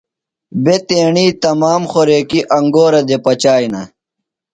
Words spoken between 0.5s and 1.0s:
بےۡ